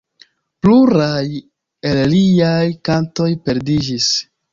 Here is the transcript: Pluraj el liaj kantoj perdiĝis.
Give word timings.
Pluraj 0.65 1.25
el 1.89 1.99
liaj 2.13 2.63
kantoj 2.89 3.29
perdiĝis. 3.47 4.09